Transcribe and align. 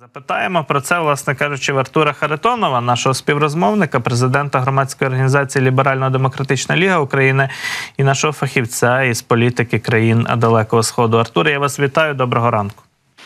Запитаємо 0.00 0.64
про 0.64 0.80
це, 0.80 0.98
власне 0.98 1.34
кажучи, 1.34 1.72
в 1.72 1.78
Артура 1.78 2.12
Харитонова, 2.12 2.80
нашого 2.80 3.14
співрозмовника, 3.14 4.00
президента 4.00 4.60
громадської 4.60 5.08
організації 5.08 5.64
Ліберально-Демократична 5.64 6.76
Ліга 6.76 6.98
України 6.98 7.48
і 7.96 8.04
нашого 8.04 8.32
фахівця 8.32 9.02
із 9.02 9.22
політики 9.22 9.78
країн 9.78 10.26
Далекого 10.36 10.82
Сходу. 10.82 11.18
Артур, 11.18 11.48
я 11.48 11.58
вас 11.58 11.80
вітаю. 11.80 12.14
Доброго 12.14 12.50
ранку. 12.50 12.82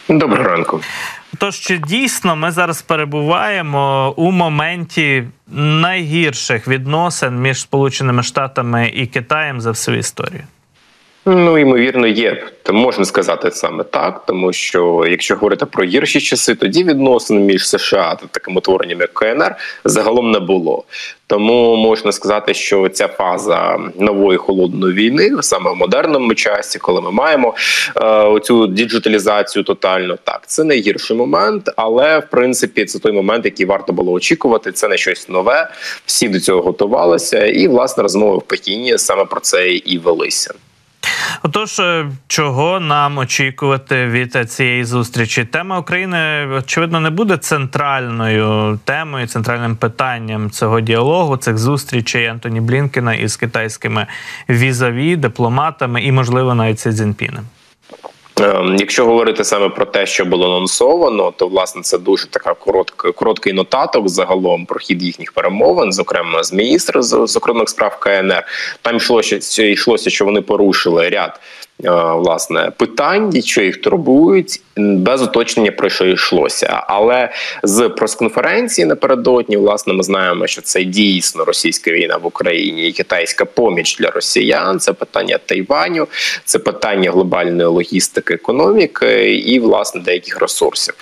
Доброго 0.08 0.44
ранку. 0.44 0.80
Тож 1.38 1.56
чи 1.56 1.78
дійсно 1.78 2.36
ми 2.36 2.50
зараз 2.50 2.82
перебуваємо 2.82 4.14
у 4.16 4.30
моменті 4.30 5.24
найгірших 5.56 6.68
відносин 6.68 7.40
між 7.40 7.60
Сполученими 7.60 8.22
Штатами 8.22 8.88
і 8.94 9.06
Китаєм 9.06 9.60
за 9.60 9.70
всю 9.70 9.98
історію? 9.98 10.42
Ну 11.26 11.58
ймовірно, 11.58 12.06
є 12.06 12.42
можна 12.72 13.04
сказати 13.04 13.50
саме 13.50 13.84
так, 13.84 14.24
тому 14.26 14.52
що 14.52 15.06
якщо 15.10 15.34
говорити 15.34 15.66
про 15.66 15.84
гірші 15.84 16.20
часи, 16.20 16.54
тоді 16.54 16.84
відносин 16.84 17.44
між 17.44 17.68
США 17.68 18.14
та 18.20 18.26
таким 18.30 18.56
утворенням 18.56 19.00
як 19.00 19.14
КНР 19.14 19.56
загалом 19.84 20.30
не 20.30 20.38
було. 20.38 20.84
Тому 21.26 21.76
можна 21.76 22.12
сказати, 22.12 22.54
що 22.54 22.88
ця 22.88 23.08
фаза 23.08 23.78
нової 23.98 24.38
холодної 24.38 24.94
війни, 24.94 25.30
саме 25.40 25.70
в 25.70 25.76
модерному 25.76 26.34
часі, 26.34 26.78
коли 26.78 27.00
ми 27.00 27.10
маємо 27.10 27.54
е, 27.96 28.04
оцю 28.06 28.66
діджиталізацію 28.66 29.62
тотально, 29.62 30.18
так 30.24 30.42
це 30.46 30.64
найгірший 30.64 31.16
момент, 31.16 31.70
але 31.76 32.18
в 32.18 32.30
принципі 32.30 32.84
це 32.84 32.98
той 32.98 33.12
момент, 33.12 33.44
який 33.44 33.66
варто 33.66 33.92
було 33.92 34.12
очікувати. 34.12 34.72
Це 34.72 34.88
не 34.88 34.96
щось 34.96 35.28
нове. 35.28 35.70
Всі 36.06 36.28
до 36.28 36.40
цього 36.40 36.62
готувалися, 36.62 37.46
і 37.46 37.68
власне 37.68 38.02
розмови 38.02 38.36
в 38.36 38.42
Пекіні 38.42 38.98
саме 38.98 39.24
про 39.24 39.40
це 39.40 39.72
і 39.72 39.98
велися. 39.98 40.54
Отож, 41.46 41.78
е, 41.78 42.10
чого 42.26 42.80
нам 42.80 43.18
очікувати 43.18 44.06
від 44.06 44.52
цієї 44.52 44.84
зустрічі? 44.84 45.44
Тема 45.44 45.78
України 45.78 46.46
очевидно 46.46 47.00
не 47.00 47.10
буде 47.10 47.36
центральною 47.36 48.78
темою, 48.84 49.26
центральним 49.26 49.76
питанням 49.76 50.50
цього 50.50 50.80
діалогу, 50.80 51.36
цих 51.36 51.58
зустрічей 51.58 52.26
Антоні 52.26 52.60
Блінкена 52.60 53.14
із 53.14 53.36
китайськими 53.36 54.06
візаві, 54.48 55.16
дипломатами 55.16 56.02
і, 56.02 56.12
можливо, 56.12 56.54
навіть 56.54 56.80
Сі 56.80 56.92
Цзіньпіном. 56.92 57.44
Ем, 58.40 58.76
якщо 58.78 59.04
говорити 59.04 59.44
саме 59.44 59.68
про 59.68 59.86
те, 59.86 60.06
що 60.06 60.24
було 60.24 60.46
анонсовано, 60.46 61.32
то 61.36 61.48
власне 61.48 61.82
це 61.82 61.98
дуже 61.98 62.26
така 62.26 62.54
коротка 62.54 63.12
короткий 63.12 63.52
нотаток 63.52 64.08
загалом 64.08 64.66
про 64.66 64.80
хід 64.80 65.02
їхніх 65.02 65.32
перемовин, 65.32 65.92
зокрема 65.92 66.44
з 66.44 66.52
міністра 66.52 67.02
з 67.02 67.26
закордонних 67.26 67.68
справ 67.68 67.98
КНР. 67.98 68.44
Там 68.82 68.96
йшлося 68.96 69.62
йшлося, 69.62 70.10
що 70.10 70.24
вони 70.24 70.40
порушили 70.40 71.08
ряд 71.08 71.40
власне 71.82 72.72
питань, 72.76 73.42
що 73.42 73.62
їх 73.62 73.80
турбують, 73.80 74.60
без 74.76 75.22
уточнення 75.22 75.72
про 75.72 75.88
що 75.88 76.06
йшлося. 76.06 76.82
Але 76.86 77.32
з 77.62 77.88
прес-конференції 77.88 78.84
напередодні, 78.84 79.56
власне, 79.56 79.92
ми 79.92 80.02
знаємо, 80.02 80.46
що 80.46 80.62
це 80.62 80.84
дійсно 80.84 81.44
російська 81.44 81.90
війна 81.90 82.16
в 82.16 82.26
Україні 82.26 82.88
і 82.88 82.92
китайська 82.92 83.44
поміч 83.44 83.96
для 83.98 84.10
росіян. 84.10 84.80
Це 84.80 84.92
питання 84.92 85.38
Тайваню, 85.46 86.06
це 86.44 86.58
питання 86.58 87.10
глобальної 87.10 87.68
логістики, 87.68 88.34
економіки 88.34 89.34
і 89.34 89.60
власне 89.60 90.00
деяких 90.00 90.40
ресурсів. 90.40 90.94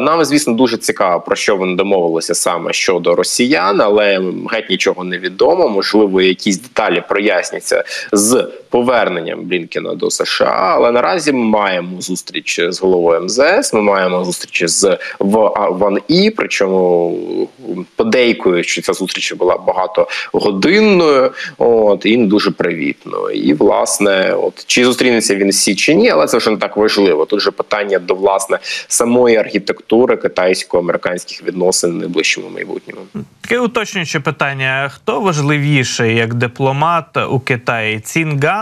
Нам 0.00 0.24
звісно 0.24 0.52
дуже 0.52 0.76
цікаво 0.76 1.20
про 1.20 1.36
що 1.36 1.56
вони 1.56 1.76
домовилися 1.76 2.34
саме 2.34 2.72
щодо 2.72 3.14
росіян, 3.14 3.80
але 3.80 4.20
геть 4.52 4.70
нічого 4.70 5.04
не 5.04 5.18
відомо. 5.18 5.68
Можливо, 5.68 6.22
якісь 6.22 6.60
деталі 6.60 7.02
проясняться 7.08 7.84
з 8.12 8.48
поверненням 8.76 9.44
Блінкена 9.44 9.94
до 9.94 10.10
США. 10.10 10.72
Але 10.74 10.92
наразі 10.92 11.32
ми 11.32 11.44
маємо 11.44 12.00
зустріч 12.00 12.60
з 12.68 12.80
головою 12.80 13.20
МЗС. 13.20 13.72
Ми 13.72 13.82
маємо 13.82 14.24
зустріч 14.24 14.64
з 14.64 14.98
Ван 15.18 15.98
І. 16.08 16.30
Причому 16.36 17.18
подейкую, 17.96 18.64
що 18.64 18.82
ця 18.82 18.92
зустріч 18.92 19.32
була 19.32 19.56
багатогодинною, 19.56 21.30
от 21.58 22.06
і 22.06 22.16
не 22.16 22.26
дуже 22.26 22.50
привітною. 22.50 23.30
І 23.30 23.54
власне, 23.54 24.34
от 24.34 24.66
чи 24.66 24.84
зустрінеться 24.84 25.36
він 25.36 25.50
всі 25.50 25.74
чи 25.74 25.94
ні, 25.94 26.10
але 26.10 26.26
це 26.26 26.38
вже 26.38 26.50
не 26.50 26.56
так 26.56 26.76
важливо. 26.76 27.24
Тут 27.24 27.40
же 27.40 27.50
питання 27.50 27.98
до 27.98 28.14
власне 28.14 28.58
самої 28.88 29.36
архітектури 29.36 30.16
китайсько-американських 30.16 31.44
відносин 31.44 31.90
в 31.90 31.94
найближчому 31.94 32.48
майбутньому. 32.50 33.00
Таке 33.40 33.58
уточнююче 33.58 34.20
питання: 34.20 34.90
хто 34.94 35.20
важливіший 35.20 36.16
як 36.16 36.34
дипломат 36.34 37.16
у 37.30 37.40
Китаї? 37.40 38.00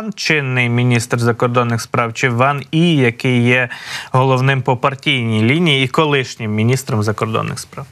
Цінган, 0.04 0.12
чинний 0.12 0.68
міністр 0.68 1.18
закордонних 1.18 1.80
справ, 1.80 2.12
чи 2.12 2.28
Ван 2.28 2.62
І, 2.70 2.96
який 2.96 3.42
є 3.42 3.68
головним 4.12 4.62
по 4.62 4.76
партійній 4.76 5.42
лінії 5.42 5.84
і 5.84 5.88
колишнім 5.88 6.54
міністром 6.54 7.02
закордонних 7.02 7.58
справ? 7.58 7.86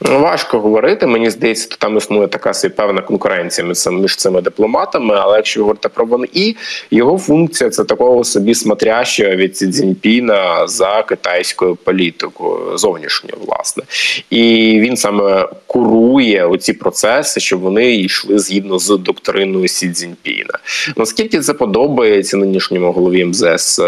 Важко 0.00 0.58
говорити. 0.58 1.06
Мені 1.06 1.30
здається, 1.30 1.68
то 1.68 1.76
там 1.76 1.96
існує 1.96 2.28
така 2.28 2.54
собі 2.54 2.74
певна 2.74 3.00
конкуренція 3.00 3.66
між 3.90 4.16
цими 4.16 4.40
дипломатами. 4.40 5.14
Але 5.18 5.36
якщо 5.36 5.60
говорити 5.60 5.88
про 5.88 6.04
Ван 6.04 6.24
І, 6.32 6.56
його 6.90 7.18
функція 7.18 7.70
це 7.70 7.84
такого 7.84 8.24
собі 8.24 8.54
смотрящого 8.54 9.30
від 9.34 9.56
Сі 9.56 9.66
Цзіньпіна 9.66 10.68
за 10.68 11.02
китайською 11.02 11.76
політикою, 11.76 12.78
зовнішньою, 12.78 13.36
власне, 13.46 13.82
і 14.30 14.40
він 14.80 14.96
саме 14.96 15.48
курує 15.66 16.46
оці 16.46 16.72
процеси, 16.72 17.40
щоб 17.40 17.60
вони 17.60 17.96
йшли 17.96 18.38
згідно 18.38 18.78
з 18.78 18.96
доктриною 18.96 19.68
Сі 19.68 19.90
Цзіньпіна. 19.90 20.58
Наскільки 20.96 21.40
це 21.40 21.54
подобається 21.54 22.36
нинішньому 22.36 22.92
голові 22.92 23.24
МЗС 23.24 23.78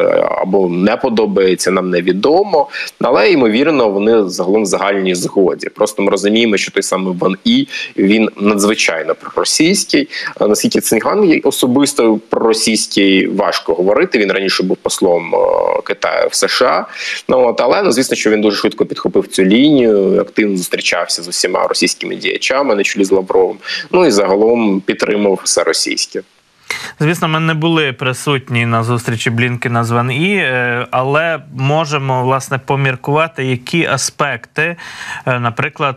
або 0.41 0.69
не 0.69 0.97
подобається, 0.97 1.71
нам 1.71 1.91
невідомо, 1.91 2.69
але 3.01 3.31
ймовірно, 3.31 3.91
вони 3.91 4.29
загалом 4.29 4.63
в 4.63 4.67
загальній 4.67 5.15
згоді. 5.15 5.69
Просто 5.69 6.00
ми 6.01 6.11
розуміємо, 6.11 6.57
що 6.57 6.73
той 6.73 6.83
самий 6.83 7.15
Ван 7.19 7.37
І 7.45 7.67
він 7.97 8.29
надзвичайно 8.37 9.15
проросійський. 9.15 10.09
Наскільки 10.41 10.81
Цинган 10.81 11.41
особисто 11.45 12.21
проросійський 12.29 13.27
важко 13.27 13.75
говорити. 13.75 14.19
Він 14.19 14.33
раніше 14.33 14.63
був 14.63 14.77
послом 14.77 15.35
Китаю 15.85 16.29
в 16.29 16.35
США. 16.35 16.87
Ну 17.29 17.47
от 17.47 17.61
але 17.61 17.83
ну, 17.83 17.93
звісно, 17.93 18.17
що 18.17 18.31
він 18.31 18.41
дуже 18.41 18.57
швидко 18.57 18.87
підхопив 18.87 19.27
цю 19.27 19.45
лінію, 19.45 20.21
активно 20.21 20.57
зустрічався 20.57 21.23
з 21.23 21.29
усіма 21.29 21.67
російськими 21.67 22.17
діячами 22.17 22.75
на 22.75 22.83
чолі 22.83 23.05
з 23.05 23.11
Лавровим. 23.11 23.57
Ну 23.93 24.07
і 24.07 24.11
загалом 24.11 24.81
підтримав 24.81 25.41
все 25.45 25.65
російське. 25.65 26.23
Звісно, 27.01 27.29
ми 27.29 27.41
не 27.41 27.55
були 27.55 27.93
присутні 27.93 28.67
на 28.67 28.83
зустрічі 28.83 29.31
Блінкена 29.31 29.85
з 29.85 29.91
Ван 29.91 30.13
І, 30.13 30.37
е, 30.37 30.87
але 30.91 31.41
можемо 31.57 32.23
власне 32.23 32.59
поміркувати, 32.59 33.45
які 33.45 33.87
аспекти, 33.87 34.77
е, 35.27 35.41
наприклад, 35.41 35.97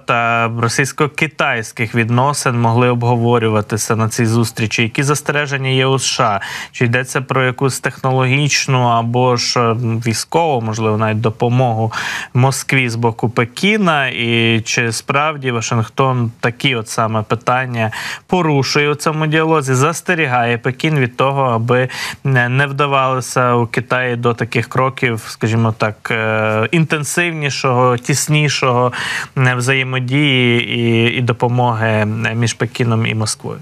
російсько-китайських 0.59 1.95
відносин 1.95 2.61
могли 2.61 2.89
обговорюватися 2.89 3.95
на 3.95 4.09
цій 4.09 4.25
зустрічі. 4.25 4.83
Які 4.83 5.03
застереження 5.03 5.69
є 5.69 5.85
у 5.85 5.99
США? 5.99 6.41
Чи 6.71 6.85
йдеться 6.85 7.21
про 7.21 7.43
якусь 7.43 7.79
технологічну 7.79 8.81
або 8.81 9.35
ж 9.35 9.73
військову, 10.07 10.61
можливо, 10.61 10.97
навіть 10.97 11.21
допомогу 11.21 11.93
Москві 12.33 12.89
з 12.89 12.95
боку 12.95 13.29
Пекіна? 13.29 14.07
І 14.07 14.61
чи 14.65 14.91
справді 14.91 15.51
Вашингтон 15.51 16.31
такі 16.39 16.75
от 16.75 16.89
саме 16.89 17.21
питання 17.21 17.91
порушує 18.27 18.89
у 18.89 18.95
цьому 18.95 19.27
діалозі? 19.27 19.73
Застерігає 19.73 20.57
Пекін 20.57 20.72
від 20.99 21.17
того, 21.17 21.41
аби 21.41 21.89
не 22.23 22.67
вдавалося 22.67 23.53
у 23.53 23.67
Китаї 23.67 24.15
до 24.15 24.33
таких 24.33 24.67
кроків, 24.67 25.25
скажімо 25.27 25.73
так, 25.77 26.11
е, 26.11 26.67
інтенсивнішого, 26.71 27.97
тіснішого 27.97 28.91
взаємодії 29.35 30.69
і, 30.69 31.17
і 31.17 31.21
допомоги 31.21 32.05
між 32.35 32.53
Пекіном 32.53 33.05
і 33.05 33.15
Москвою. 33.15 33.59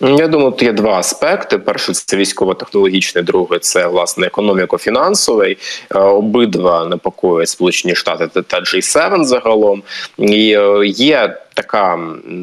Я 0.00 0.28
думаю, 0.28 0.50
тут 0.50 0.62
є 0.62 0.72
два 0.72 0.92
аспекти: 0.92 1.58
перший 1.58 1.94
це 1.94 2.16
військово-технологічний, 2.16 3.24
другий 3.24 3.58
це 3.58 3.86
власне 3.86 4.26
економіко-фінансовий. 4.26 5.58
Е, 5.94 5.98
обидва 5.98 6.84
непокоїть 6.84 7.48
Сполучені 7.48 7.94
Штати 7.94 8.42
та 8.42 8.60
G7 8.60 9.24
загалом. 9.24 9.82
І 10.18 10.52
е, 10.52 10.86
є 10.86 11.36
така 11.54 11.98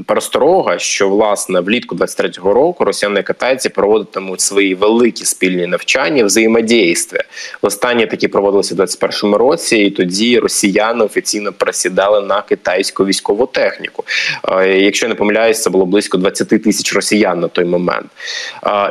пересторога, 0.05 0.79
що 0.79 1.09
власне 1.09 1.59
влітку 1.59 1.95
23-го 1.95 2.53
року 2.53 2.85
росіяни 2.85 3.19
і 3.19 3.23
китайці 3.23 3.69
проводитимуть 3.69 4.41
свої 4.41 4.75
великі 4.75 5.25
спільні 5.25 5.67
навчання 5.67 6.23
взаємодійстві. 6.23 7.19
Останні 7.61 8.05
такі 8.05 8.27
проводилися 8.27 8.75
в 8.75 8.79
21-му 8.79 9.37
році, 9.37 9.77
і 9.77 9.89
тоді 9.89 10.39
росіяни 10.39 11.05
офіційно 11.05 11.53
пересідали 11.53 12.21
на 12.21 12.41
китайську 12.41 13.05
військову 13.05 13.45
техніку. 13.45 14.03
Якщо 14.65 15.07
не 15.07 15.15
помиляюсь, 15.15 15.61
це 15.61 15.69
було 15.69 15.85
близько 15.85 16.17
20 16.17 16.47
тисяч 16.47 16.93
росіян 16.93 17.39
на 17.39 17.47
той 17.47 17.65
момент. 17.65 18.07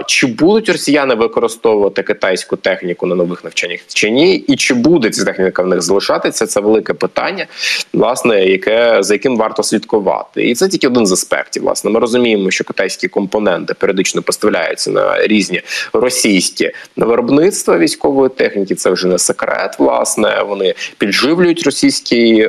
Чи 0.06 0.26
будуть 0.26 0.68
росіяни 0.68 1.14
використовувати 1.14 2.02
китайську 2.02 2.56
техніку 2.56 3.06
на 3.06 3.14
нових 3.14 3.44
навчаннях 3.44 3.80
чи 3.88 4.10
ні? 4.10 4.34
І 4.34 4.56
чи 4.56 4.74
буде 4.74 5.10
ця 5.10 5.24
техніка 5.24 5.62
в 5.62 5.66
них 5.66 5.82
залишатися? 5.82 6.46
Це 6.46 6.60
велике 6.60 6.94
питання, 6.94 7.46
власне, 7.92 8.44
яке 8.44 9.02
за 9.02 9.14
яким 9.14 9.36
варто 9.36 9.62
слідкувати 9.62 10.09
впливати, 10.10 10.50
і 10.50 10.54
це 10.54 10.68
тільки 10.68 10.86
один 10.86 11.06
з 11.06 11.12
аспектів. 11.12 11.62
Власне, 11.62 11.90
ми 11.90 12.00
розуміємо, 12.00 12.50
що 12.50 12.64
китайські 12.64 13.08
компоненти 13.08 13.74
періодично 13.74 14.22
поставляються 14.22 14.90
на 14.90 15.26
різні 15.26 15.62
російські 15.92 16.70
виробництва 16.96 17.78
військової 17.78 18.30
техніки. 18.30 18.74
Це 18.74 18.90
вже 18.90 19.08
не 19.08 19.18
секрет. 19.18 19.76
Власне, 19.78 20.42
вони 20.48 20.74
підживлюють 20.98 21.62
російський 21.62 22.40
е, 22.40 22.48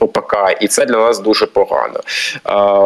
ОПК, 0.00 0.34
і 0.60 0.68
це 0.68 0.86
для 0.86 0.96
нас 0.96 1.20
дуже 1.20 1.46
погано. 1.46 2.00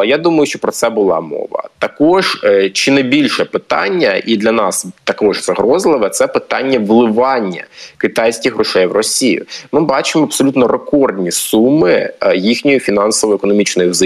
Е, 0.03 0.07
я 0.07 0.19
думаю, 0.19 0.47
що 0.47 0.59
про 0.59 0.73
це 0.73 0.91
була 0.91 1.21
мова. 1.21 1.69
Також 1.79 2.41
е, 2.45 2.71
чи 2.71 2.91
не 2.91 3.03
більше 3.03 3.45
питання, 3.45 4.23
і 4.27 4.37
для 4.37 4.53
нас 4.53 4.87
також 5.05 5.45
загрозливе 5.45 6.09
це 6.11 6.27
питання 6.27 6.79
вливання 6.79 7.65
китайських 7.99 8.55
грошей 8.55 8.87
в 8.87 8.93
Росію. 8.93 9.45
Ми 9.73 9.81
бачимо 9.81 10.25
абсолютно 10.25 10.69
рекордні 10.69 11.31
суми 11.31 12.12
е, 12.21 12.37
їхньої 12.37 12.79
фінансово-економічної 12.79 13.89
взаємодії. 13.89 14.06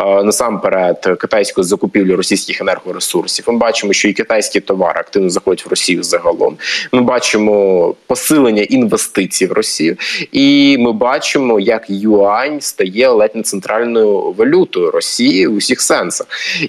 Е, 0.00 0.22
насамперед, 0.22 1.16
китайської 1.20 1.64
закупівлі 1.64 2.14
російських 2.14 2.60
енергоресурсів. 2.60 3.44
Ми 3.48 3.56
бачимо, 3.56 3.92
що 3.92 4.08
і 4.08 4.12
китайські 4.12 4.60
товари 4.60 5.00
активно 5.00 5.30
заходять 5.30 5.66
в 5.66 5.68
Росію 5.68 6.02
загалом. 6.02 6.56
Ми 6.92 7.00
бачимо 7.00 7.94
посилення 8.06 8.62
інвестицій 8.62 9.46
в 9.46 9.52
Росію, 9.52 9.96
і 10.32 10.76
ми 10.78 10.92
бачимо, 10.92 11.60
як 11.60 11.84
юань 11.88 12.60
стає 12.60 13.08
ледь 13.08 13.36
не 13.36 13.42
центральною 13.42 14.34
валютою 14.38 14.90
Росії 14.90 15.46
в 15.46 15.54
усіх 15.54 15.80
сенсах. 15.80 16.26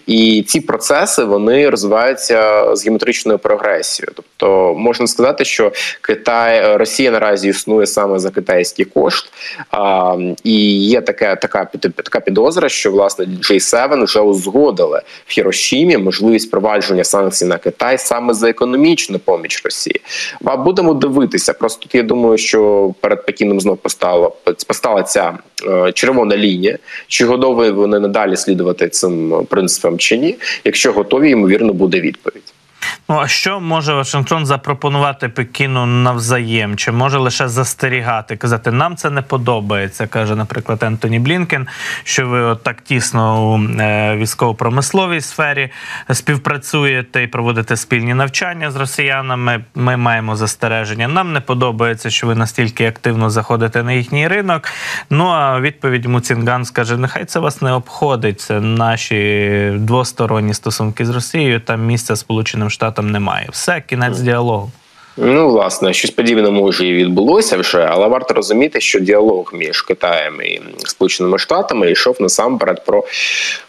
І 0.08 0.44
ці 0.48 0.62
процеси 0.62 1.24
вони 1.24 1.70
розвиваються 1.70 2.70
з 2.76 2.86
геометричною 2.86 3.40
прогресією. 3.40 4.14
Тобто 4.16 4.76
можна 4.78 5.08
сказати, 5.08 5.46
що 5.46 5.72
Китай 6.02 6.78
Росія 6.78 7.12
наразі 7.12 7.50
існує 7.50 7.88
саме 7.88 8.20
за 8.20 8.30
китайський 8.30 8.86
кошт, 8.86 9.34
а, 9.72 10.16
і 10.44 10.88
є 10.88 11.02
така 11.02 11.36
така 11.36 11.66
така 12.04 12.20
підозра, 12.26 12.70
що 12.70 12.92
власне 12.92 13.26
G7 13.26 14.04
вже 14.04 14.20
узгодили 14.20 15.02
в 15.26 15.32
Хірошімі 15.32 15.98
можливість 15.98 16.52
провадження 16.52 17.04
санкцій 17.04 17.46
на 17.46 17.58
Китай 17.58 17.98
саме 17.98 18.34
за 18.34 18.50
економічну 18.50 19.20
поміч 19.20 19.62
Росії. 19.66 20.02
А 20.46 20.58
будемо 20.58 20.94
дивитися. 20.94 21.54
Просто 21.54 21.90
я 21.94 22.04
думаю, 22.04 22.38
що 22.38 22.92
перед 23.02 23.26
Пекіном 23.26 23.60
знов 23.60 23.78
постала 23.78 24.32
постала 24.68 25.04
ця 25.04 25.38
е, 25.68 25.92
червона 25.92 26.38
лінія. 26.38 26.78
Чи 27.08 27.26
готові 27.26 27.72
вони 27.72 28.00
надалі 28.00 28.36
слідувати 28.36 28.90
цим 28.90 29.46
принципам 29.50 29.98
чи 29.98 30.18
ні? 30.18 30.36
Якщо 30.64 30.92
готові, 30.94 31.30
ймовірно, 31.30 31.74
буде 31.74 32.02
відповідь. 32.02 32.54
Ну 33.10 33.20
а 33.20 33.28
що 33.28 33.60
може 33.60 33.94
Вашингтон 33.94 34.46
запропонувати 34.46 35.30
Пекіну 35.30 35.86
навзаєм? 35.86 36.78
Чи 36.78 36.92
може 36.92 37.18
лише 37.18 37.48
застерігати? 37.48 38.38
Казати, 38.38 38.72
нам 38.72 38.96
це 38.96 39.10
не 39.10 39.22
подобається, 39.22 40.08
каже, 40.08 40.36
наприклад, 40.36 40.84
Ентоні 40.84 41.20
Блінкен, 41.20 41.68
що 42.04 42.28
ви 42.28 42.42
от 42.42 42.64
так 42.64 42.82
тісно 42.82 43.52
у 43.52 43.60
е, 43.82 44.16
військово-промисловій 44.16 45.22
сфері 45.22 45.70
співпрацюєте 46.12 47.24
і 47.24 47.28
проводите 47.28 47.78
спільні 47.78 48.14
навчання 48.14 48.72
з 48.72 48.76
росіянами. 48.76 49.64
Ми 49.76 49.98
маємо 49.98 50.36
застереження. 50.36 51.08
Нам 51.08 51.34
не 51.34 51.42
подобається, 51.42 52.10
що 52.10 52.28
ви 52.28 52.36
настільки 52.36 52.88
активно 52.88 53.30
заходите 53.30 53.84
на 53.84 53.94
їхній 53.94 54.28
ринок. 54.28 54.64
Ну 55.10 55.26
а 55.26 55.60
відповідь 55.60 56.06
Муцінган 56.06 56.66
скаже: 56.66 56.98
нехай 56.98 57.26
це 57.26 57.40
вас 57.40 57.62
не 57.62 57.72
обходить. 57.72 58.42
Це 58.42 58.60
наші 58.60 59.72
двосторонні 59.76 60.54
стосунки 60.54 61.06
з 61.06 61.10
Росією. 61.10 61.60
Там 61.60 61.86
місця 61.86 62.16
Сполученим 62.16 62.70
Штатам 62.70 63.03
там 63.04 63.12
немає. 63.12 63.48
Все, 63.52 63.82
кінець 63.82 64.20
діалогу. 64.20 64.72
Ну, 65.18 65.50
власне, 65.50 65.94
щось 65.94 66.12
подібне 66.12 66.50
може 66.50 66.88
і 66.88 66.94
відбулося 66.94 67.58
вже, 67.58 67.88
але 67.92 68.08
варто 68.08 68.34
розуміти, 68.34 68.82
що 68.82 69.00
діалог 69.00 69.52
між 69.54 69.82
Китаєм 69.82 70.42
і 70.42 70.62
Сполученими 70.78 71.40
Штатами 71.40 71.92
йшов 71.92 72.18
насамперед 72.20 72.86
про 72.86 73.04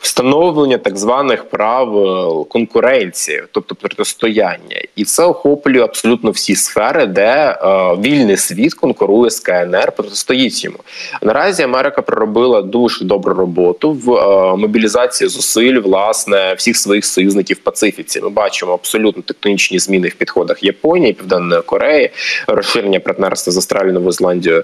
встановлення 0.00 0.78
так 0.78 0.98
званих 0.98 1.44
правил 1.44 2.48
конкуренції, 2.48 3.42
тобто 3.52 3.74
протистояння, 3.74 4.80
і 4.96 5.04
це 5.04 5.24
охоплює 5.24 5.82
абсолютно 5.82 6.30
всі 6.30 6.56
сфери, 6.56 7.06
де 7.06 7.22
е, 7.22 7.56
вільний 8.02 8.36
світ 8.36 8.74
конкурує 8.74 9.30
з 9.30 9.40
КНР, 9.40 9.92
протистоїть 9.96 10.64
йому. 10.64 10.78
Наразі 11.22 11.62
Америка 11.62 12.02
проробила 12.02 12.62
дуже 12.62 13.04
добру 13.04 13.34
роботу 13.34 13.92
в 13.92 14.14
е, 14.14 14.56
мобілізації 14.56 15.28
зусиль 15.28 15.80
власне 15.80 16.54
всіх 16.54 16.76
своїх 16.76 17.04
союзників 17.04 17.56
в 17.56 17.60
Пацифіці. 17.60 18.20
Ми 18.20 18.28
бачимо 18.28 18.72
абсолютно 18.72 19.22
тектонічні 19.22 19.78
зміни 19.78 20.08
в 20.08 20.14
підходах 20.14 20.62
Японії, 20.62 21.12
Південної 21.34 21.62
Кореї, 21.62 22.10
розширення 22.46 23.00
партнерства 23.00 23.52
з 23.52 23.56
Австралією, 23.56 23.94
Новою 23.94 24.12
Зеландією, 24.12 24.62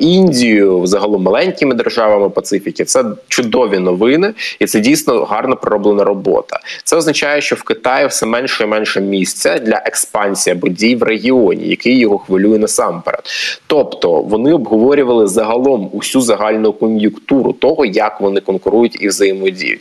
Індією, 0.00 0.86
загалом 0.86 1.22
маленькими 1.22 1.74
державами 1.74 2.30
Пацифіки. 2.30 2.84
Це 2.84 3.04
чудові 3.28 3.78
новини, 3.78 4.34
і 4.58 4.66
це 4.66 4.80
дійсно 4.80 5.24
гарно 5.24 5.56
пророблена 5.56 6.04
робота. 6.04 6.60
Це 6.84 6.96
означає, 6.96 7.40
що 7.40 7.56
в 7.56 7.62
Китаї 7.62 8.06
все 8.06 8.26
менше 8.26 8.64
і 8.64 8.66
менше 8.66 9.00
місця 9.00 9.58
для 9.58 9.82
експансії 9.86 10.56
або 10.56 10.68
дій 10.68 10.96
в 10.96 11.02
регіоні, 11.02 11.68
який 11.68 11.98
його 11.98 12.18
хвилює 12.18 12.58
насамперед. 12.58 13.22
Тобто 13.66 14.12
вони 14.12 14.52
обговорювали 14.52 15.26
загалом 15.26 15.90
усю 15.92 16.20
загальну 16.20 16.72
кон'юнктуру 16.72 17.52
того, 17.52 17.84
як 17.84 18.20
вони 18.20 18.40
конкурують 18.40 18.96
і 19.00 19.08
взаємодіють. 19.08 19.80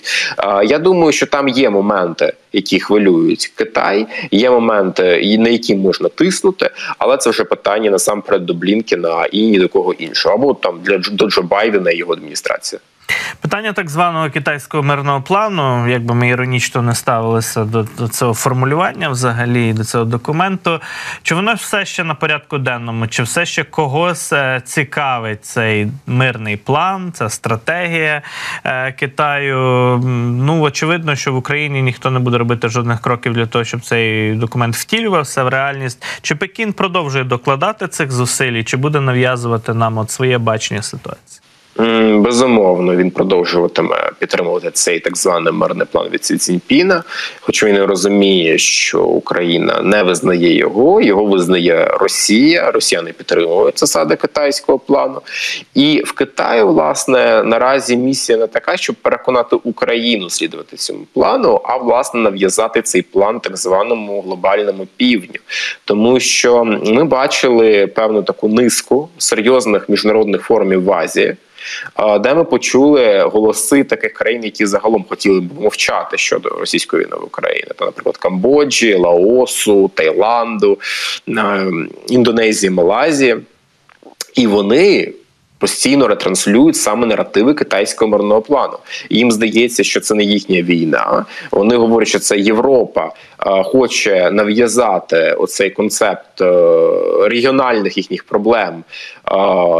Я 0.65 0.79
думаю, 0.79 1.11
що 1.11 1.25
там 1.25 1.47
є 1.47 1.69
моменти 1.69 2.33
які 2.55 2.79
хвилюють 2.79 3.51
Китай. 3.55 4.07
Є 4.31 4.49
моменти, 4.49 5.37
на 5.39 5.49
які 5.49 5.75
можна 5.75 6.09
тиснути, 6.09 6.69
але 6.97 7.17
це 7.17 7.29
вже 7.29 7.43
питання 7.43 7.91
насамперед 7.91 8.45
до 8.45 8.53
Блінкена 8.53 9.27
і 9.31 9.57
до 9.57 9.69
кого 9.69 9.93
іншого, 9.93 10.35
або 10.35 10.53
там 10.53 10.79
для 10.83 10.97
до 10.97 11.29
Джо 11.29 11.41
Байдена 11.41 11.91
і 11.91 11.97
його 11.97 12.13
адміністрації. 12.13 12.79
Питання 13.41 13.73
так 13.73 13.89
званого 13.89 14.29
китайського 14.29 14.83
мирного 14.83 15.21
плану, 15.21 15.87
якби 15.87 16.15
ми 16.15 16.27
іронічно 16.27 16.81
не 16.81 16.95
ставилися 16.95 17.63
до, 17.63 17.85
до 17.97 18.07
цього 18.07 18.33
формулювання, 18.33 19.09
взагалі 19.09 19.73
до 19.73 19.83
цього 19.83 20.05
документу, 20.05 20.81
чи 21.23 21.35
воно 21.35 21.53
все 21.53 21.85
ще 21.85 22.03
на 22.03 22.15
порядку 22.15 22.57
денному, 22.57 23.07
чи 23.07 23.23
все 23.23 23.45
ще 23.45 23.63
когось 23.63 24.33
е, 24.33 24.61
цікавить 24.65 25.45
цей 25.45 25.87
мирний 26.07 26.57
план, 26.57 27.11
ця 27.13 27.29
стратегія 27.29 28.21
е, 28.63 28.91
Китаю? 28.91 29.57
Ну 30.39 30.61
очевидно, 30.61 31.15
що 31.15 31.33
в 31.33 31.35
Україні 31.35 31.81
ніхто 31.81 32.11
не 32.11 32.19
буде 32.19 32.37
робити 32.37 32.69
жодних 32.69 33.01
кроків 33.01 33.33
для 33.33 33.45
того, 33.45 33.65
щоб 33.65 33.81
цей 33.81 34.33
документ 34.35 34.75
втілювався 34.75 35.43
в 35.43 35.47
реальність. 35.47 36.03
Чи 36.21 36.35
Пекін 36.35 36.73
продовжує 36.73 37.23
докладати 37.23 37.87
цих 37.87 38.11
зусиль, 38.11 38.63
чи 38.63 38.77
буде 38.77 39.01
нав'язувати 39.01 39.73
нам 39.73 39.97
от 39.97 40.11
своє 40.11 40.37
бачення 40.37 40.81
ситуації? 40.81 41.44
Безумовно, 41.77 42.95
він 42.95 43.11
продовжуватиме 43.11 44.11
підтримувати 44.19 44.69
цей 44.73 44.99
так 44.99 45.17
званий 45.17 45.53
мирний 45.53 45.87
план 45.91 46.09
від 46.09 46.25
Сі 46.25 46.37
Цзіньпіна, 46.37 47.03
Хоча 47.39 47.65
він 47.65 47.77
розуміє, 47.77 48.57
що 48.57 49.03
Україна 49.03 49.81
не 49.81 50.03
визнає 50.03 50.55
його, 50.55 51.01
його 51.01 51.25
визнає 51.25 51.87
Росія. 51.99 52.71
Росіяни 52.71 53.13
підтримують 53.13 53.79
засади 53.79 54.15
китайського 54.15 54.79
плану. 54.79 55.21
І 55.73 56.03
в 56.05 56.11
Китаї, 56.11 56.63
власне, 56.63 57.43
наразі 57.43 57.97
місія 57.97 58.37
не 58.37 58.47
така, 58.47 58.77
щоб 58.77 58.95
переконати 58.95 59.55
Україну 59.63 60.29
слідувати 60.29 60.77
цьому 60.77 61.05
плану, 61.13 61.61
а 61.63 61.77
власне 61.77 62.19
нав'язати 62.19 62.81
цей 62.81 63.01
план 63.01 63.39
так 63.39 63.57
званому 63.57 64.21
глобальному 64.21 64.87
півдню, 64.97 65.39
тому 65.85 66.19
що 66.19 66.63
ми 66.65 67.03
бачили 67.03 67.87
певну 67.87 68.23
таку 68.23 68.47
низку 68.47 69.09
серйозних 69.17 69.89
міжнародних 69.89 70.41
форумів 70.41 70.83
в 70.83 70.91
Азії 70.91 71.35
де 72.19 72.33
ми 72.33 72.43
почули 72.43 73.21
голоси 73.21 73.83
таких 73.83 74.13
країн, 74.13 74.43
які 74.43 74.65
загалом 74.65 75.05
хотіли 75.09 75.39
б 75.39 75.61
мовчати 75.61 76.17
щодо 76.17 76.49
російської 76.49 77.03
війни 77.03 77.15
в 77.21 77.23
Україні, 77.23 77.67
та, 77.75 77.85
наприклад, 77.85 78.17
Камбоджі, 78.17 78.95
Лаосу, 78.95 79.91
Таїланду, 79.93 80.79
е, 81.27 81.71
Індонезії, 82.07 82.69
Малайзії, 82.69 83.35
і 84.35 84.47
вони. 84.47 85.13
Постійно 85.57 86.07
ретранслюють 86.07 86.75
саме 86.75 87.07
наративи 87.07 87.53
китайського 87.53 88.11
мирного 88.11 88.41
плану. 88.41 88.77
Їм 89.09 89.31
здається, 89.31 89.83
що 89.83 89.99
це 89.99 90.15
не 90.15 90.23
їхня 90.23 90.61
війна. 90.61 91.25
Вони 91.51 91.75
говорять, 91.75 92.07
що 92.07 92.19
це 92.19 92.37
Європа 92.37 93.11
хоче 93.63 94.31
нав'язати 94.31 95.31
оцей 95.31 95.69
концепт 95.69 96.41
е, 96.41 96.45
регіональних 97.29 97.97
їхніх 97.97 98.23
проблем 98.23 98.83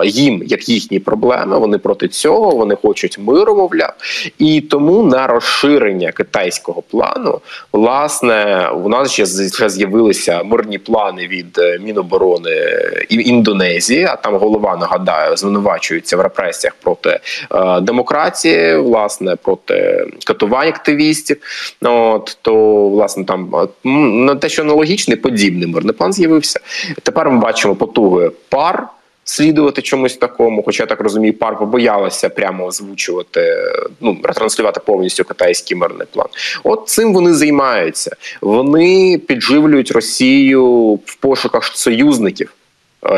їм 0.05 0.43
як 0.45 0.69
їхні 0.69 0.99
проблеми. 0.99 1.59
Вони 1.59 1.77
проти 1.77 2.07
цього, 2.07 2.51
вони 2.51 2.75
хочуть 2.75 3.19
миру, 3.19 3.55
мовляв, 3.55 3.93
і 4.37 4.61
тому 4.61 5.03
на 5.03 5.27
розширення 5.27 6.11
китайського 6.11 6.81
плану, 6.81 7.39
власне, 7.73 8.69
у 8.83 8.89
нас 8.89 9.11
ще 9.11 9.25
з'явилися 9.69 10.43
мирні 10.43 10.77
плани 10.77 11.27
від 11.27 11.57
е, 11.57 11.79
Міноборони 11.79 12.79
Індонезії. 13.09 14.03
А 14.03 14.15
там 14.15 14.35
голова 14.35 14.77
нагадаю 14.77 15.37
звинувачується 15.65 16.17
в 16.17 16.21
репресіях 16.21 16.75
проти 16.83 17.19
е, 17.51 17.81
демократії, 17.81 18.77
власне, 18.77 19.35
проти 19.35 20.07
катувань 20.25 20.67
активістів. 20.67 21.37
От 21.81 22.37
то 22.41 22.55
власне 22.89 23.25
там 23.25 23.69
на 23.83 24.35
те, 24.35 24.49
що 24.49 24.61
аналогічний, 24.61 25.17
подібний 25.17 25.67
мирний 25.67 25.93
план 25.93 26.13
з'явився. 26.13 26.59
Тепер 27.03 27.31
ми 27.31 27.39
бачимо 27.39 27.75
потуги 27.75 28.31
пар. 28.49 28.87
слідувати 29.27 29.81
чомусь 29.81 30.17
такому. 30.17 30.63
Хоча 30.63 30.83
я 30.83 30.87
так 30.87 31.01
розумію, 31.01 31.33
пар 31.33 31.57
побоялася 31.59 32.29
прямо 32.29 32.65
озвучувати, 32.65 33.57
ну 34.01 34.17
ретранслювати 34.23 34.79
повністю 34.85 35.23
китайський 35.23 35.77
мирний 35.77 36.07
план. 36.11 36.27
От 36.63 36.83
цим 36.87 37.13
вони 37.13 37.33
займаються. 37.33 38.15
Вони 38.41 39.21
підживлюють 39.27 39.91
Росію 39.91 40.93
в 41.05 41.15
пошуках 41.15 41.63
союзників 41.63 42.49
е, 42.49 42.54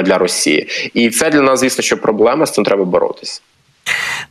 для 0.04 0.18
Росії, 0.18 0.68
і 0.94 1.10
це 1.10 1.30
для 1.30 1.42
нас, 1.42 1.60
звісно, 1.60 1.84
що 1.84 1.98
проблема 1.98 2.46
з 2.46 2.52
цим 2.52 2.64
треба 2.64 2.86
боротися. 2.86 3.42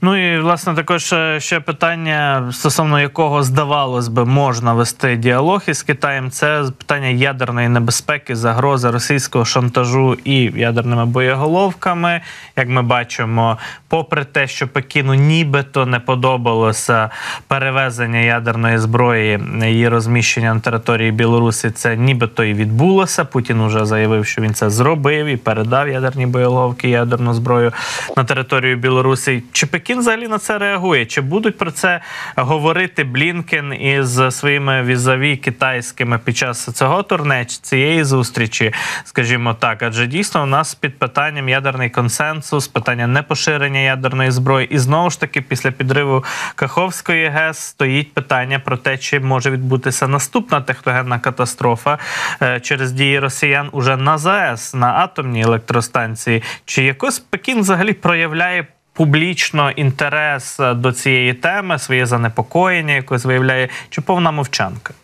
Ну 0.03 0.35
і 0.35 0.41
власне 0.41 0.75
також 0.75 1.13
е, 1.13 1.41
ще 1.41 1.61
питання, 1.61 2.49
стосовно 2.53 3.01
якого 3.01 3.43
здавалось 3.43 4.09
би 4.09 4.25
можна 4.25 4.75
вести 4.75 5.17
діалог 5.17 5.63
із 5.69 5.83
Китаєм, 5.83 6.31
це 6.31 6.65
питання 6.79 7.09
ядерної 7.09 7.69
небезпеки, 7.69 8.37
загрози 8.37 8.91
російського 8.91 9.45
шантажу 9.45 10.17
і 10.25 10.53
ядерними 10.57 11.07
боєголовками. 11.07 12.21
Як 12.57 12.69
ми 12.69 12.83
бачимо, 12.83 13.59
попри 13.89 14.25
те, 14.25 14.47
що 14.47 14.69
Пекіну 14.69 15.15
нібито 15.15 15.87
не 15.87 16.01
подобалося 16.01 17.11
перевезення 17.49 18.19
ядерної 18.19 18.79
зброї, 18.79 19.41
її 19.63 19.89
розміщення 19.89 20.55
на 20.55 20.61
території 20.61 21.13
Білорусі, 21.13 21.71
це 21.71 21.97
нібито 21.97 22.45
і 22.45 22.55
відбулося. 22.55 23.25
Путін 23.25 23.61
уже 23.61 23.87
заявив, 23.87 24.27
що 24.27 24.43
він 24.43 24.55
це 24.55 24.71
зробив 24.71 25.27
і 25.27 25.37
передав 25.37 25.89
ядерні 25.89 26.27
боєголовки, 26.27 26.89
ядерну 26.89 27.35
зброю 27.35 27.73
на 28.17 28.25
територію 28.25 28.77
Білорусі. 28.77 29.43
Чи 29.53 29.67
Пекін 29.67 29.99
взагалі 29.99 30.29
на 30.29 30.39
це 30.39 30.59
реагує? 30.59 31.07
Чи 31.07 31.21
будуть 31.21 31.59
про 31.59 31.71
це 31.71 32.01
говорити 32.37 33.05
Блінкен 33.05 33.73
із 33.73 34.21
своїми 34.31 34.83
візаві 34.83 35.37
китайськими 35.37 36.19
під 36.19 36.37
час 36.37 36.73
цього 36.75 37.03
турне 37.03 37.45
цієї 37.45 38.05
зустрічі, 38.05 38.73
скажімо 39.05 39.55
так? 39.55 39.83
Адже 39.83 40.07
дійсно 40.07 40.43
у 40.43 40.47
нас 40.47 40.75
під 40.75 40.99
питанням 40.99 41.49
ядерний 41.49 41.91
консенсус, 41.91 42.69
питання 42.69 43.07
непоширення 43.07 43.81
ядерної 43.81 44.31
зброї, 44.31 44.69
і 44.71 44.79
знову 44.79 45.11
ж 45.11 45.21
таки, 45.21 45.41
після 45.41 45.71
підриву 45.71 46.25
Каховської 46.55 47.29
ГЕС 47.29 47.59
стоїть 47.59 48.15
питання 48.15 48.59
про 48.59 48.77
те, 48.77 48.99
чи 48.99 49.21
може 49.21 49.51
відбутися 49.51 50.09
наступна 50.09 50.61
техногенна 50.61 51.19
катастрофа 51.19 51.99
е, 52.43 52.61
через 52.61 52.93
дії 52.93 53.19
росіян 53.19 53.69
уже 53.73 53.97
на 53.97 54.19
ЗАЕС 54.19 54.75
на 54.75 54.93
атомній 54.93 55.43
електростанції. 55.43 56.43
Чи 56.65 56.83
якось 56.83 57.19
Пекін 57.19 57.61
взагалі 57.61 57.93
проявляє? 57.93 58.67
Публічно 58.97 59.71
інтерес 59.71 60.61
е, 60.61 60.75
до 60.75 60.93
цієї 60.93 61.35
теми, 61.35 61.79
своє 61.79 62.07
занепокоєння, 62.07 62.95
якось 62.95 63.25
виявляє, 63.25 63.69
чи 63.91 64.01
повна 64.01 64.31
мовчанка? 64.31 64.95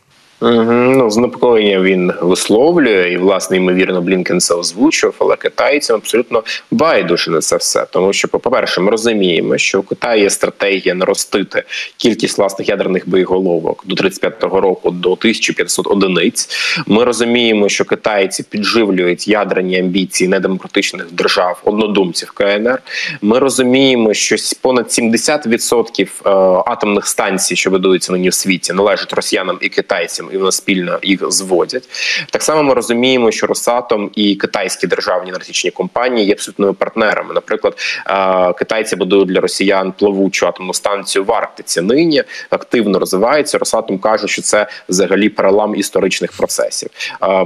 Ну, 0.42 1.10
занепокоєння 1.10 1.80
він 1.80 2.12
висловлює, 2.20 3.10
і 3.12 3.16
власне 3.16 3.56
ймовірно 3.56 4.00
Блінкен 4.00 4.40
це 4.40 4.54
озвучував, 4.54 5.14
але 5.18 5.36
китайцям 5.36 5.96
абсолютно 5.96 6.42
байдуже 6.70 7.30
на 7.30 7.40
це 7.40 7.56
все. 7.56 7.86
Тому 7.90 8.12
що, 8.12 8.28
по 8.28 8.38
перше, 8.38 8.80
ми 8.80 8.90
розуміємо, 8.90 9.58
що 9.58 9.80
у 9.80 9.82
Китаї 9.82 10.22
є 10.22 10.30
стратегія 10.30 10.94
наростити 10.94 11.62
кількість 11.96 12.38
власних 12.38 12.68
ядерних 12.68 13.08
боєголовок 13.08 13.84
до 13.86 13.94
35-го 13.94 14.60
року 14.60 14.90
до 14.90 15.12
1500 15.12 15.86
одиниць. 15.86 16.48
Ми 16.86 17.04
розуміємо, 17.04 17.68
що 17.68 17.84
китайці 17.84 18.44
підживлюють 18.50 19.28
ядерні 19.28 19.78
амбіції 19.78 20.28
недемократичних 20.28 21.06
держав, 21.12 21.60
однодумців 21.64 22.30
КНР. 22.30 22.82
Ми 23.22 23.38
розуміємо, 23.38 24.14
що 24.14 24.36
понад 24.60 24.86
70% 24.86 26.02
е, 26.02 26.30
атомних 26.66 27.06
станцій, 27.06 27.56
що 27.56 27.70
ведуться 27.70 28.12
нині 28.12 28.28
в 28.28 28.34
світі, 28.34 28.72
належать 28.72 29.12
росіянам 29.12 29.58
і 29.60 29.68
китайцям 29.68 30.31
і 30.32 30.36
вони 30.36 30.52
спільно 30.52 30.98
їх 31.02 31.32
зводять. 31.32 31.88
Так 32.30 32.42
само 32.42 32.62
ми 32.62 32.74
розуміємо, 32.74 33.30
що 33.30 33.46
Росатом 33.46 34.10
і 34.14 34.34
китайські 34.34 34.86
державні 34.86 35.28
енергетичні 35.28 35.70
компанії 35.70 36.26
є 36.26 36.32
абсолютними 36.32 36.72
партнерами. 36.72 37.34
Наприклад, 37.34 37.74
китайці 38.58 38.96
будують 38.96 39.28
для 39.28 39.40
росіян 39.40 39.92
плавучу 39.98 40.46
атомну 40.46 40.74
станцію 40.74 41.24
в 41.24 41.32
Арктиці. 41.32 41.80
Нині 41.80 42.24
активно 42.50 42.98
розвивається. 42.98 43.58
Росатом 43.58 43.98
каже, 43.98 44.28
що 44.28 44.42
це 44.42 44.66
взагалі 44.88 45.28
перелам 45.28 45.74
історичних 45.74 46.32
процесів. 46.32 46.88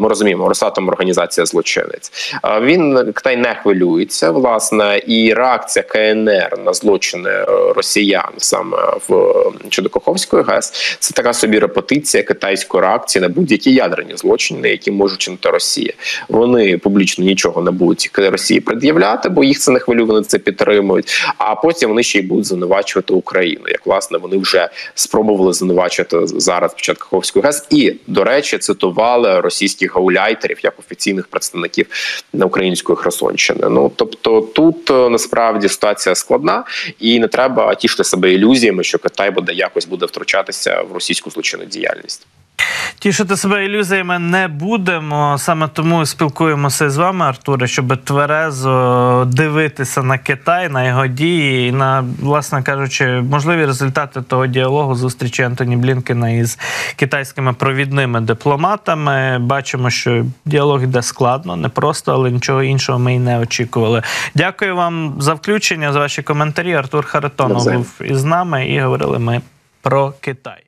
Ми 0.01 0.09
розуміємо, 0.09 0.49
Росатом 0.49 0.89
організація 0.89 1.47
злочинець. 1.47 2.13
Він 2.61 3.13
Китай 3.13 3.37
не 3.37 3.55
хвилюється, 3.55 4.31
власне, 4.31 5.03
і 5.07 5.35
реакція 5.35 5.83
КНР 5.83 6.59
на 6.65 6.73
злочини 6.73 7.31
е, 7.31 7.47
росіян 7.77 8.33
саме 8.37 8.79
в 9.09 9.35
щодо 9.69 9.89
Каховської 9.89 10.45
ГЕС 10.49 10.97
це 10.99 11.15
така 11.15 11.33
собі 11.33 11.59
репетиція 11.59 12.23
китайської 12.23 12.76
швидко 12.77 12.81
реакції 12.81 13.23
на 13.23 13.29
будь-які 13.29 13.75
ядерні 13.75 14.17
злочини, 14.17 14.69
які 14.69 14.91
можуть 14.91 15.19
чинити 15.19 15.51
Росія. 15.51 15.93
Вони 16.29 16.79
публічно 16.79 17.25
нічого 17.25 17.63
не 17.63 17.71
будуть 17.71 18.11
Росії 18.17 18.61
пред'являти, 18.61 19.29
бо 19.29 19.45
їх 19.45 19.59
це 19.59 19.71
не 19.71 19.81
хвилює, 19.81 20.05
вони 20.05 20.23
це 20.23 20.39
підтримують. 20.39 21.25
А 21.39 21.55
потім 21.55 21.89
вони 21.89 22.03
ще 22.03 22.19
й 22.19 22.23
будуть 22.23 22.47
звинувачувати 22.47 23.15
Україну. 23.15 23.65
Як 23.69 23.87
власне 23.87 24.19
вони 24.19 24.37
вже 24.37 24.69
спробували 24.95 25.53
звинувачувати 25.53 26.27
зараз 26.27 26.75
під 26.75 26.85
час 26.85 26.97
ГЕС, 27.45 27.67
і 27.71 27.95
до 28.07 28.25
речі, 28.25 28.59
цитували 28.59 29.41
російських 29.41 29.95
гауляйтерів 29.95 30.59
як 30.63 30.79
офіційних 30.79 31.27
представників 31.27 31.87
на 32.33 32.47
української 32.47 32.97
Херсонщини. 32.97 33.69
Ну 33.69 33.93
тобто, 33.97 34.41
тут 34.41 34.91
е, 34.91 35.09
насправді 35.09 35.69
ситуація 35.69 36.15
складна, 36.15 36.65
і 37.01 37.19
не 37.19 37.29
треба 37.29 37.75
тішити 37.75 38.05
себе 38.05 38.33
ілюзіями, 38.33 38.85
що 38.85 38.99
Китай 38.99 39.31
буде 39.31 39.53
якось 39.53 39.87
буде 39.87 40.07
втручатися 40.07 40.83
в 40.83 40.93
російську 40.93 41.31
злочинну 41.31 41.65
діяльність. 41.65 42.27
Тішити 42.99 43.37
себе 43.37 43.65
ілюзіями 43.65 44.19
не 44.19 44.49
будемо. 44.49 45.37
Саме 45.39 45.69
тому 45.69 46.07
спілкуємося 46.07 46.91
з 46.91 46.97
вами, 46.97 47.25
Артуре, 47.25 47.67
щоб 47.67 47.97
тверезо 48.05 49.25
дивитися 49.33 50.03
на 50.03 50.19
Китай, 50.19 50.69
на 50.69 50.85
його 50.85 51.07
дії 51.07 51.69
і 51.69 51.73
на, 51.73 52.05
власне 52.21 52.63
кажучи, 52.63 53.07
можливі 53.07 53.67
результати 53.67 54.23
того 54.23 54.47
діалогу 54.47 54.95
зустрічі 54.95 55.43
Антоні 55.43 55.77
Блінкена 55.77 56.31
із 56.31 56.59
китайськими 56.97 57.53
провідними 57.53 58.21
дипломатами. 58.21 59.39
Бачимо, 59.39 59.91
що 59.91 60.25
діалог 60.45 60.83
йде 60.83 61.03
складно, 61.03 61.57
не 61.57 61.69
просто, 61.69 62.13
але 62.13 62.31
нічого 62.31 62.63
іншого 62.63 62.99
ми 62.99 63.15
й 63.15 63.19
не 63.19 63.39
очікували. 63.39 64.03
Дякую 64.35 64.77
вам 64.77 65.15
за 65.19 65.35
включення 65.35 65.93
за 65.93 65.99
ваші 65.99 66.23
коментарі. 66.23 66.75
Артур 66.75 67.07
Харитонов 67.07 67.73
був 67.73 68.01
із 68.01 68.25
нами 68.25 68.67
і 68.69 68.81
говорили 68.81 69.19
ми 69.19 69.41
про 69.83 70.13
Китай. 70.21 70.66